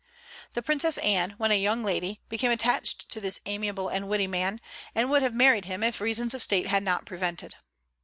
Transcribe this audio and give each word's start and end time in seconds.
The 0.53 0.63
Princess 0.63 0.97
Anne, 0.97 1.35
when 1.37 1.51
a 1.51 1.61
young 1.61 1.83
lady, 1.83 2.21
became 2.27 2.49
attached 2.49 3.07
to 3.09 3.21
this 3.21 3.39
amiable 3.45 3.87
and 3.87 4.07
witty 4.09 4.25
man, 4.25 4.59
and 4.95 5.11
would 5.11 5.21
have 5.21 5.35
married 5.35 5.65
him 5.65 5.83
if 5.83 6.01
reasons 6.01 6.33
of 6.33 6.41
State 6.41 6.65
had 6.65 6.81
not 6.81 7.05
prevented. 7.05 7.53